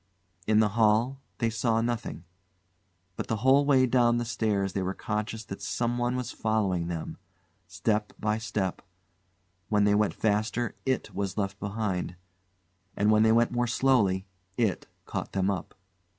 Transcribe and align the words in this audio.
In 0.47 0.61
the 0.61 0.69
hall 0.69 1.19
they 1.37 1.51
saw 1.51 1.79
nothing, 1.79 2.23
but 3.15 3.27
the 3.27 3.35
whole 3.45 3.67
way 3.67 3.85
down 3.85 4.17
the 4.17 4.25
stairs 4.25 4.73
they 4.73 4.81
were 4.81 4.95
conscious 4.95 5.43
that 5.45 5.61
someone 5.61 6.19
followed 6.23 6.87
them; 6.89 7.17
step 7.67 8.11
by 8.19 8.39
step; 8.39 8.81
when 9.69 9.83
they 9.83 9.93
went 9.93 10.15
faster 10.15 10.73
IT 10.87 11.13
was 11.13 11.37
left 11.37 11.59
behind, 11.59 12.15
and 12.97 13.11
when 13.11 13.21
they 13.21 13.31
went 13.31 13.51
more 13.51 13.67
slowly 13.67 14.25
IT 14.57 14.87
caught 15.05 15.33
them 15.33 15.51
up. 15.51 15.75